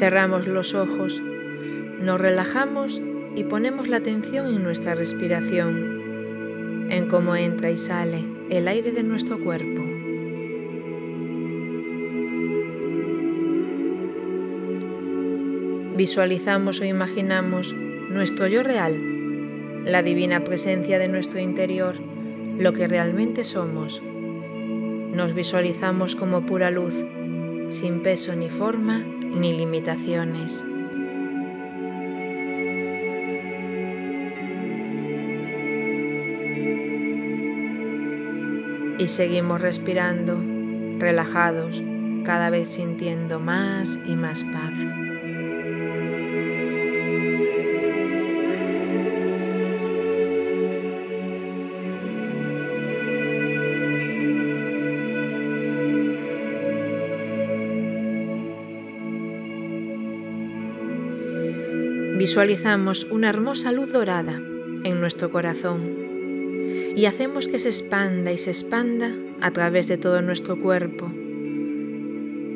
Cerramos 0.00 0.48
los 0.48 0.74
ojos, 0.74 1.20
nos 2.00 2.18
relajamos 2.18 3.02
y 3.36 3.44
ponemos 3.44 3.86
la 3.86 3.98
atención 3.98 4.46
en 4.46 4.64
nuestra 4.64 4.94
respiración, 4.94 6.88
en 6.88 7.06
cómo 7.06 7.36
entra 7.36 7.70
y 7.70 7.76
sale 7.76 8.24
el 8.48 8.66
aire 8.66 8.92
de 8.92 9.02
nuestro 9.02 9.38
cuerpo. 9.38 9.84
Visualizamos 15.98 16.80
o 16.80 16.86
imaginamos 16.86 17.74
nuestro 17.74 18.46
yo 18.46 18.62
real, 18.62 19.84
la 19.84 20.02
divina 20.02 20.42
presencia 20.44 20.98
de 20.98 21.08
nuestro 21.08 21.40
interior, 21.40 21.96
lo 22.58 22.72
que 22.72 22.88
realmente 22.88 23.44
somos. 23.44 24.00
Nos 24.02 25.34
visualizamos 25.34 26.16
como 26.16 26.46
pura 26.46 26.70
luz, 26.70 26.94
sin 27.68 28.02
peso 28.02 28.34
ni 28.34 28.48
forma 28.48 29.04
ni 29.34 29.52
limitaciones. 29.52 30.64
Y 38.98 39.08
seguimos 39.08 39.60
respirando, 39.60 40.38
relajados, 40.98 41.82
cada 42.24 42.50
vez 42.50 42.68
sintiendo 42.68 43.40
más 43.40 43.98
y 44.06 44.14
más 44.14 44.44
paz. 44.44 45.09
Visualizamos 62.20 63.06
una 63.10 63.30
hermosa 63.30 63.72
luz 63.72 63.90
dorada 63.92 64.34
en 64.84 65.00
nuestro 65.00 65.30
corazón 65.30 65.96
y 66.94 67.06
hacemos 67.06 67.48
que 67.48 67.58
se 67.58 67.70
expanda 67.70 68.30
y 68.30 68.36
se 68.36 68.50
expanda 68.50 69.10
a 69.40 69.50
través 69.52 69.88
de 69.88 69.96
todo 69.96 70.20
nuestro 70.20 70.60
cuerpo, 70.60 71.10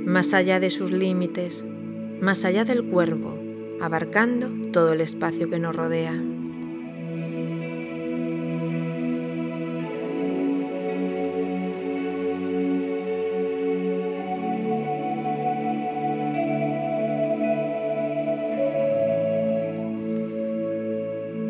más 0.04 0.34
allá 0.34 0.60
de 0.60 0.70
sus 0.70 0.90
límites, 0.90 1.64
más 2.20 2.44
allá 2.44 2.66
del 2.66 2.84
cuerpo, 2.84 3.38
abarcando 3.80 4.50
todo 4.70 4.92
el 4.92 5.00
espacio 5.00 5.48
que 5.48 5.58
nos 5.58 5.74
rodea. 5.74 6.12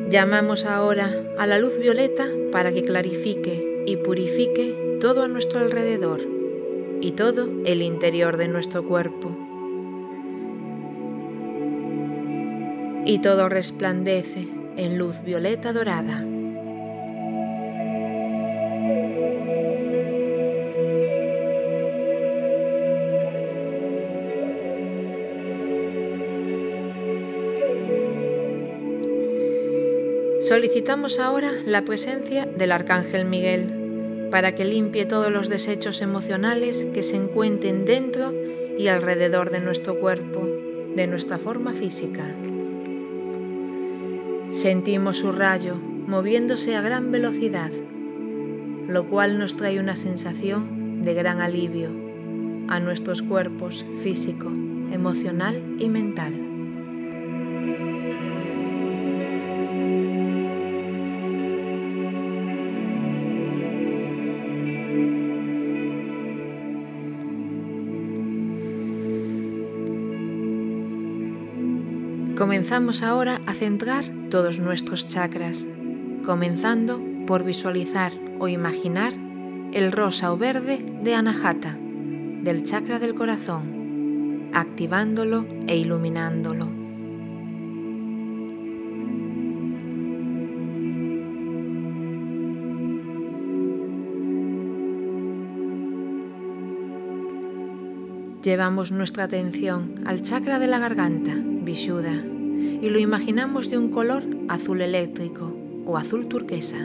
Llamamos 0.09 0.65
ahora 0.65 1.11
a 1.39 1.47
la 1.47 1.59
luz 1.59 1.79
violeta 1.79 2.29
para 2.53 2.73
que 2.73 2.83
clarifique 2.83 3.83
y 3.87 3.97
purifique 3.97 4.99
todo 5.01 5.23
a 5.23 5.29
nuestro 5.29 5.61
alrededor 5.61 6.21
y 7.01 7.13
todo 7.13 7.49
el 7.65 7.83
interior 7.83 8.37
de 8.37 8.49
nuestro 8.49 8.85
cuerpo. 8.85 9.35
Y 13.07 13.19
todo 13.21 13.49
resplandece 13.49 14.47
en 14.77 14.99
luz 14.99 15.17
violeta 15.25 15.73
dorada. 15.73 16.25
Solicitamos 30.45 31.19
ahora 31.21 31.53
la 31.65 31.87
presencia 31.87 32.45
del 32.45 32.71
Arcángel 32.71 33.25
Miguel 33.25 34.29
para 34.31 34.55
que 34.55 34.67
limpie 34.67 35.07
todos 35.07 35.33
los 35.33 35.49
desechos 35.49 36.03
emocionales 36.03 36.87
que 36.93 37.03
se 37.03 37.17
encuentren 37.17 37.87
dentro 37.87 38.31
y 38.79 38.89
alrededor 38.89 39.51
de 39.51 39.61
nuestro 39.61 39.99
cuerpo, 39.99 40.47
de 40.95 41.07
nuestra 41.07 41.39
forma 41.39 41.73
física. 41.73 42.27
Sentimos 44.53 45.17
su 45.17 45.33
rayo 45.33 45.77
moviéndose 45.77 46.77
a 46.77 46.83
gran 46.83 47.11
velocidad, 47.11 47.71
lo 48.87 49.09
cual 49.09 49.39
nos 49.39 49.57
trae 49.57 49.81
una 49.81 49.97
sensación 49.97 51.07
de 51.07 51.15
gran 51.15 51.41
alivio 51.41 51.89
a 52.69 52.81
nuestros 52.81 53.23
cuerpos 53.23 53.87
físico, 54.03 54.49
emocional 54.93 55.63
y 55.79 55.89
mental. 55.89 56.44
Comenzamos 72.55 73.03
ahora 73.03 73.41
a 73.47 73.55
centrar 73.55 74.05
todos 74.31 74.61
nuestros 74.61 75.09
chakras, 75.09 75.67
comenzando 76.25 77.03
por 77.27 77.42
visualizar 77.42 78.13
o 78.39 78.47
imaginar 78.47 79.13
el 79.73 79.91
rosa 79.91 80.33
o 80.33 80.39
verde 80.39 80.79
de 81.03 81.17
Anahata, 81.17 81.77
del 82.45 82.63
chakra 82.63 83.01
del 83.01 83.17
corazón, 83.17 84.51
activándolo 84.55 85.45
e 85.67 85.77
iluminándolo. 85.77 86.70
Llevamos 98.45 98.93
nuestra 98.93 99.25
atención 99.25 100.05
al 100.07 100.23
chakra 100.23 100.61
de 100.61 100.69
la 100.69 100.79
garganta, 100.79 101.35
Vishuddha 101.35 102.33
y 102.55 102.89
lo 102.89 102.98
imaginamos 102.98 103.70
de 103.70 103.79
un 103.79 103.91
color 103.91 104.23
azul 104.48 104.81
eléctrico 104.81 105.53
o 105.87 105.97
azul 105.97 106.29
turquesa. 106.29 106.79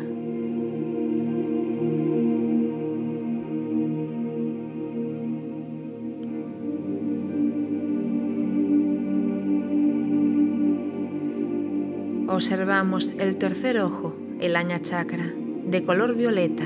Observamos 12.28 13.12
el 13.19 13.38
tercer 13.38 13.79
ojo, 13.79 14.16
el 14.40 14.56
aña 14.56 14.79
chakra, 14.79 15.34
de 15.66 15.84
color 15.84 16.16
violeta, 16.16 16.63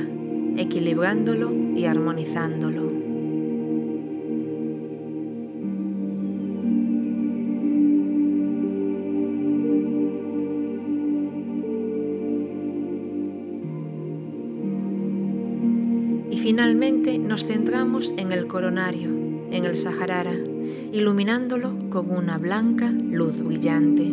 equilibrándolo 0.58 1.52
y 1.76 1.86
armonizándolo. 1.86 3.03
Nos 16.84 17.46
centramos 17.46 18.12
en 18.18 18.34
el 18.34 18.46
coronario, 18.48 19.08
en 19.52 19.64
el 19.64 19.78
Saharara, 19.78 20.36
iluminándolo 20.92 21.72
con 21.90 22.12
una 22.12 22.38
blanca 22.38 22.92
luz 22.92 23.42
brillante. 23.42 24.04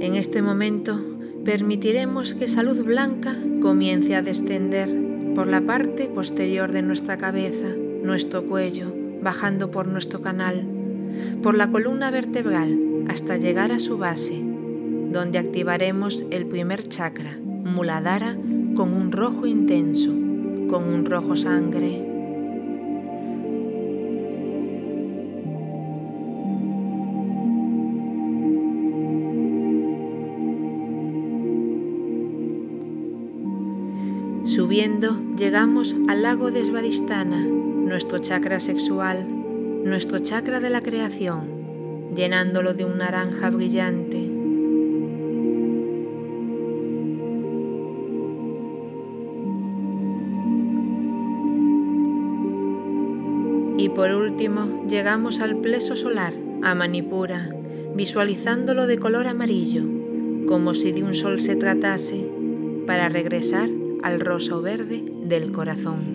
En 0.00 0.14
este 0.14 0.40
momento 0.40 0.98
permitiremos 1.44 2.32
que 2.32 2.46
esa 2.46 2.62
luz 2.62 2.82
blanca 2.82 3.36
comience 3.60 4.14
a 4.14 4.22
descender 4.22 4.88
por 5.34 5.46
la 5.46 5.60
parte 5.60 6.06
posterior 6.06 6.72
de 6.72 6.80
nuestra 6.80 7.18
cabeza, 7.18 7.68
nuestro 8.02 8.46
cuello, 8.46 9.03
bajando 9.24 9.72
por 9.72 9.88
nuestro 9.88 10.22
canal, 10.22 10.64
por 11.42 11.56
la 11.56 11.70
columna 11.70 12.12
vertebral 12.12 12.78
hasta 13.08 13.36
llegar 13.38 13.72
a 13.72 13.80
su 13.80 13.98
base, 13.98 14.40
donde 15.10 15.38
activaremos 15.38 16.24
el 16.30 16.46
primer 16.46 16.88
chakra, 16.88 17.36
Muladhara, 17.64 18.36
con 18.76 18.92
un 18.92 19.10
rojo 19.10 19.46
intenso, 19.46 20.10
con 20.68 20.84
un 20.84 21.04
rojo 21.06 21.34
sangre. 21.34 22.10
Subiendo, 34.44 35.18
llegamos 35.36 35.96
al 36.08 36.22
lago 36.22 36.50
de 36.50 36.64
Svadhisthana, 36.64 37.44
nuestro 37.84 38.18
chakra 38.18 38.60
sexual, 38.60 39.26
nuestro 39.84 40.18
chakra 40.18 40.60
de 40.60 40.70
la 40.70 40.80
creación, 40.80 42.14
llenándolo 42.14 42.74
de 42.74 42.84
un 42.84 42.98
naranja 42.98 43.50
brillante. 43.50 44.30
Y 53.76 53.88
por 53.90 54.10
último, 54.12 54.86
llegamos 54.88 55.40
al 55.40 55.56
pleso 55.58 55.94
solar, 55.94 56.32
a 56.62 56.74
Manipura, 56.74 57.50
visualizándolo 57.94 58.86
de 58.86 58.98
color 58.98 59.26
amarillo, 59.26 59.84
como 60.48 60.72
si 60.72 60.92
de 60.92 61.02
un 61.02 61.12
sol 61.12 61.40
se 61.40 61.56
tratase, 61.56 62.26
para 62.86 63.08
regresar 63.08 63.68
al 64.02 64.20
rosa 64.20 64.56
o 64.56 64.62
verde 64.62 65.04
del 65.24 65.52
corazón. 65.52 66.13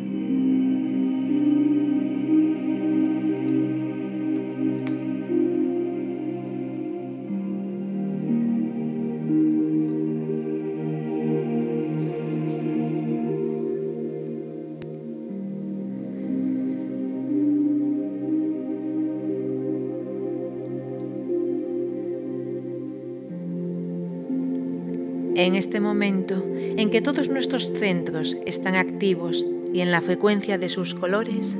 En 25.39 25.55
este 25.55 25.79
momento 25.79 26.43
en 26.53 26.89
que 26.89 26.99
todos 26.99 27.29
nuestros 27.29 27.71
centros 27.71 28.35
están 28.45 28.75
activos 28.75 29.45
y 29.73 29.79
en 29.79 29.89
la 29.89 30.01
frecuencia 30.01 30.57
de 30.57 30.67
sus 30.67 30.93
colores, 30.93 31.55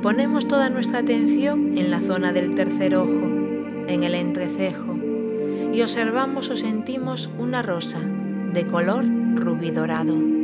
ponemos 0.00 0.48
toda 0.48 0.70
nuestra 0.70 1.00
atención 1.00 1.76
en 1.76 1.90
la 1.90 2.00
zona 2.00 2.32
del 2.32 2.54
tercer 2.54 2.94
ojo, 2.94 3.26
en 3.86 4.02
el 4.02 4.14
entrecejo, 4.14 4.96
y 5.74 5.82
observamos 5.82 6.48
o 6.48 6.56
sentimos 6.56 7.28
una 7.38 7.60
rosa 7.60 8.00
de 8.00 8.64
color 8.64 9.04
rubí 9.34 9.70
dorado. 9.70 10.41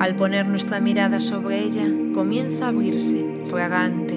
Al 0.00 0.16
poner 0.16 0.46
nuestra 0.46 0.80
mirada 0.80 1.20
sobre 1.20 1.62
ella, 1.62 1.86
comienza 2.14 2.64
a 2.64 2.68
abrirse, 2.68 3.22
fragante, 3.50 4.14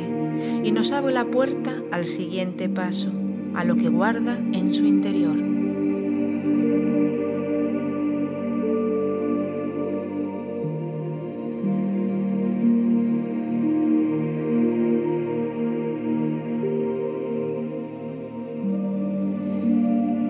y 0.64 0.72
nos 0.72 0.94
abre 0.94 1.14
la 1.14 1.26
puerta 1.26 1.76
al 1.92 2.06
siguiente 2.06 2.70
paso, 2.70 3.12
a 3.54 3.66
lo 3.66 3.76
que 3.76 3.90
guarda 3.90 4.40
en 4.54 4.74
su 4.74 4.86
interior. 4.86 5.36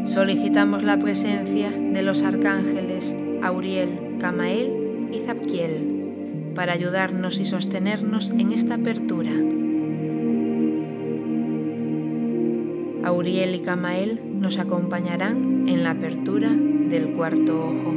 Solicitamos 0.08 0.82
la 0.82 0.98
presencia 0.98 1.70
de 1.70 2.02
los 2.02 2.24
arcángeles 2.24 3.16
Auriel, 3.44 4.18
Camael 4.20 4.83
y 5.14 5.26
Zapquiel 5.26 6.52
para 6.56 6.74
ayudarnos 6.74 7.40
y 7.40 7.46
sostenernos 7.46 8.30
en 8.32 8.52
esta 8.52 8.76
apertura. 8.76 9.32
Auriel 13.04 13.56
y 13.56 13.60
Camael 13.60 14.22
nos 14.40 14.58
acompañarán 14.58 15.66
en 15.68 15.84
la 15.84 15.92
apertura 15.92 16.50
del 16.50 17.14
cuarto 17.14 17.60
ojo. 17.60 17.94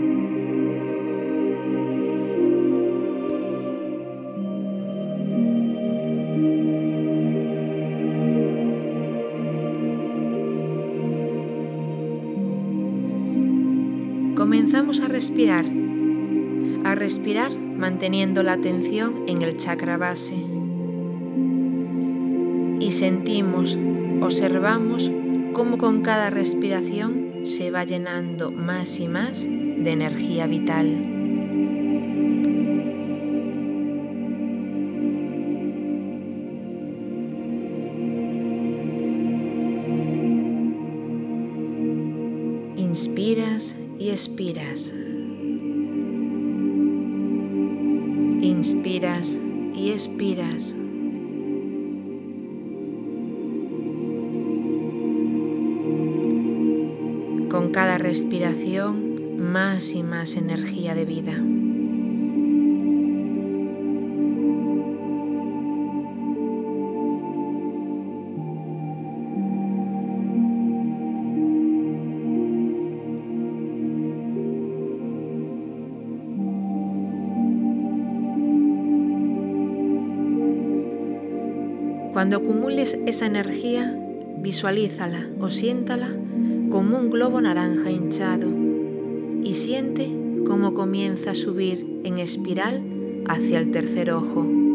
Comenzamos 14.34 15.00
a 15.00 15.08
respirar 15.08 15.64
respirar 16.96 17.52
manteniendo 17.56 18.42
la 18.42 18.54
atención 18.54 19.24
en 19.28 19.42
el 19.42 19.56
chakra 19.56 19.96
base. 19.96 20.34
Y 22.80 22.92
sentimos, 22.92 23.78
observamos 24.20 25.10
cómo 25.52 25.78
con 25.78 26.02
cada 26.02 26.30
respiración 26.30 27.42
se 27.44 27.70
va 27.70 27.84
llenando 27.84 28.50
más 28.50 28.98
y 28.98 29.08
más 29.08 29.44
de 29.44 29.90
energía 29.90 30.46
vital. 30.46 31.12
Inspiras 42.76 43.76
y 43.98 44.10
expiras. 44.10 44.92
Inspiras 48.96 49.36
y 49.74 49.90
expiras. 49.90 50.74
Con 57.50 57.72
cada 57.72 57.98
respiración, 57.98 59.36
más 59.52 59.92
y 59.92 60.02
más 60.02 60.36
energía 60.36 60.94
de 60.94 61.04
vida. 61.04 61.55
Cuando 82.26 82.44
acumules 82.44 82.98
esa 83.06 83.26
energía, 83.26 83.96
visualízala 84.38 85.28
o 85.38 85.48
siéntala 85.48 86.10
como 86.70 86.98
un 86.98 87.08
globo 87.08 87.40
naranja 87.40 87.88
hinchado 87.92 88.48
y 89.44 89.54
siente 89.54 90.10
cómo 90.44 90.74
comienza 90.74 91.30
a 91.30 91.34
subir 91.36 92.00
en 92.02 92.18
espiral 92.18 92.82
hacia 93.28 93.60
el 93.60 93.70
tercer 93.70 94.10
ojo. 94.10 94.65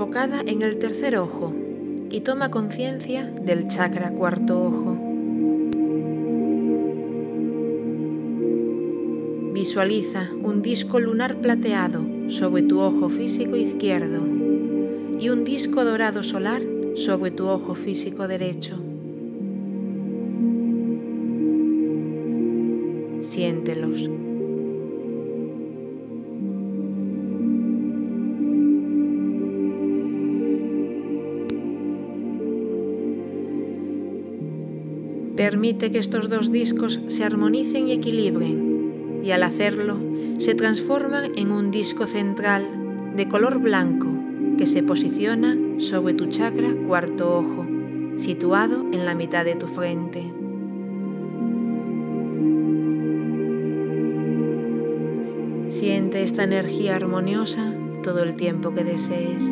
Enfocada 0.00 0.40
en 0.46 0.62
el 0.62 0.78
tercer 0.78 1.14
ojo 1.18 1.52
y 2.08 2.22
toma 2.22 2.50
conciencia 2.50 3.26
del 3.26 3.68
chakra 3.68 4.08
cuarto 4.12 4.58
ojo. 4.58 4.96
Visualiza 9.52 10.30
un 10.42 10.62
disco 10.62 11.00
lunar 11.00 11.36
plateado 11.42 12.02
sobre 12.30 12.62
tu 12.62 12.80
ojo 12.80 13.10
físico 13.10 13.56
izquierdo 13.56 14.26
y 15.20 15.28
un 15.28 15.44
disco 15.44 15.84
dorado 15.84 16.22
solar 16.22 16.62
sobre 16.94 17.30
tu 17.32 17.46
ojo 17.46 17.74
físico 17.74 18.26
derecho. 18.26 18.76
Siéntelos. 23.20 24.29
Permite 35.40 35.90
que 35.90 36.00
estos 36.00 36.28
dos 36.28 36.52
discos 36.52 37.00
se 37.08 37.24
armonicen 37.24 37.88
y 37.88 37.92
equilibren, 37.92 39.22
y 39.24 39.30
al 39.30 39.42
hacerlo 39.42 39.96
se 40.36 40.54
transforman 40.54 41.30
en 41.34 41.50
un 41.50 41.70
disco 41.70 42.06
central 42.06 42.62
de 43.16 43.26
color 43.26 43.58
blanco 43.58 44.06
que 44.58 44.66
se 44.66 44.82
posiciona 44.82 45.56
sobre 45.78 46.12
tu 46.12 46.26
chakra 46.26 46.68
cuarto 46.86 47.38
ojo, 47.38 47.66
situado 48.18 48.84
en 48.92 49.06
la 49.06 49.14
mitad 49.14 49.46
de 49.46 49.54
tu 49.54 49.66
frente. 49.66 50.30
Siente 55.70 56.22
esta 56.22 56.44
energía 56.44 56.96
armoniosa 56.96 57.72
todo 58.02 58.24
el 58.24 58.34
tiempo 58.34 58.74
que 58.74 58.84
desees. 58.84 59.50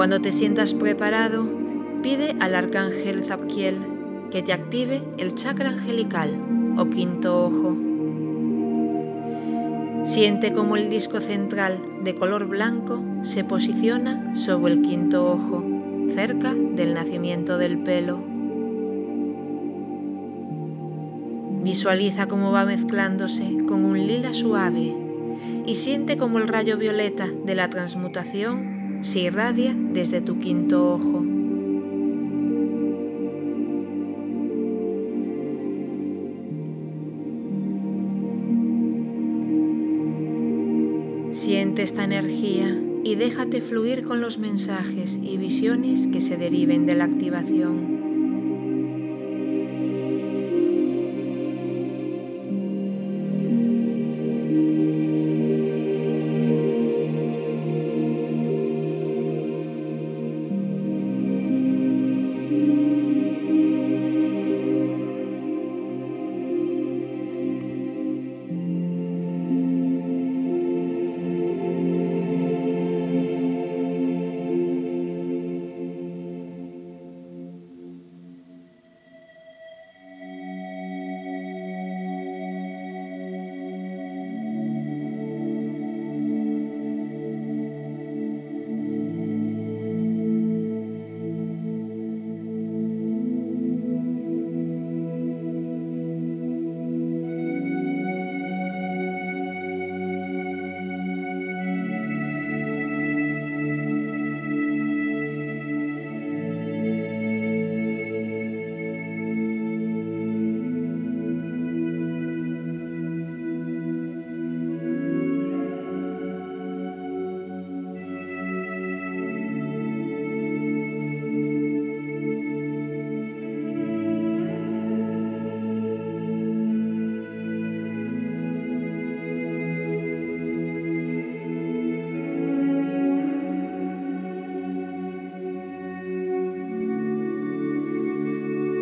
Cuando 0.00 0.22
te 0.22 0.32
sientas 0.32 0.72
preparado, 0.72 1.46
pide 2.02 2.34
al 2.40 2.54
arcángel 2.54 3.22
Zabkiel 3.22 3.76
que 4.30 4.42
te 4.42 4.54
active 4.54 5.02
el 5.18 5.34
chakra 5.34 5.68
angelical 5.68 6.34
o 6.78 6.88
quinto 6.88 7.44
ojo. 7.44 7.76
Siente 10.06 10.54
como 10.54 10.78
el 10.78 10.88
disco 10.88 11.20
central 11.20 11.82
de 12.02 12.14
color 12.14 12.46
blanco 12.46 13.04
se 13.24 13.44
posiciona 13.44 14.34
sobre 14.34 14.72
el 14.72 14.80
quinto 14.80 15.32
ojo, 15.32 15.62
cerca 16.14 16.54
del 16.54 16.94
nacimiento 16.94 17.58
del 17.58 17.80
pelo. 17.80 18.22
Visualiza 21.62 22.26
cómo 22.26 22.52
va 22.52 22.64
mezclándose 22.64 23.66
con 23.68 23.84
un 23.84 23.98
lila 23.98 24.32
suave 24.32 24.94
y 25.66 25.74
siente 25.74 26.16
como 26.16 26.38
el 26.38 26.48
rayo 26.48 26.78
violeta 26.78 27.28
de 27.44 27.54
la 27.54 27.68
transmutación 27.68 28.79
se 29.02 29.20
irradia 29.20 29.74
desde 29.74 30.20
tu 30.20 30.38
quinto 30.38 30.94
ojo. 30.94 31.24
Siente 41.32 41.82
esta 41.82 42.04
energía 42.04 42.78
y 43.02 43.14
déjate 43.14 43.60
fluir 43.60 44.04
con 44.04 44.20
los 44.20 44.38
mensajes 44.38 45.18
y 45.20 45.36
visiones 45.38 46.06
que 46.06 46.20
se 46.20 46.36
deriven 46.36 46.86
de 46.86 46.94
la 46.94 47.04
activación. 47.04 47.99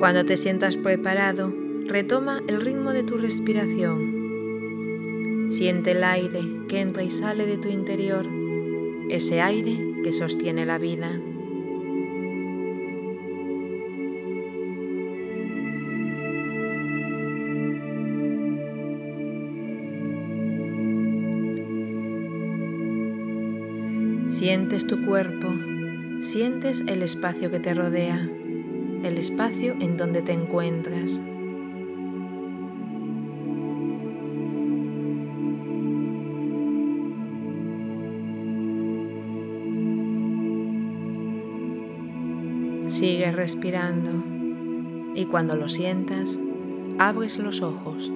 Cuando 0.08 0.24
te 0.24 0.38
sientas 0.38 0.78
preparado, 0.78 1.52
retoma 1.84 2.42
el 2.48 2.62
ritmo 2.62 2.94
de 2.94 3.02
tu 3.02 3.18
respiración. 3.18 5.50
Siente 5.50 5.90
el 5.90 6.02
aire 6.02 6.40
que 6.66 6.80
entra 6.80 7.04
y 7.04 7.10
sale 7.10 7.44
de 7.44 7.58
tu 7.58 7.68
interior, 7.68 8.26
ese 9.10 9.42
aire 9.42 9.76
que 10.02 10.14
sostiene 10.14 10.64
la 10.64 10.78
vida. 10.78 11.10
Sientes 24.28 24.86
tu 24.86 25.04
cuerpo, 25.04 25.52
sientes 26.22 26.82
el 26.86 27.02
espacio 27.02 27.50
que 27.50 27.60
te 27.60 27.74
rodea 27.74 28.26
el 29.04 29.18
espacio 29.18 29.74
en 29.80 29.96
donde 29.96 30.22
te 30.22 30.32
encuentras. 30.32 31.20
Sigue 42.88 43.30
respirando 43.30 44.10
y 45.14 45.24
cuando 45.26 45.54
lo 45.54 45.68
sientas, 45.68 46.38
abres 46.98 47.38
los 47.38 47.62
ojos. 47.62 48.10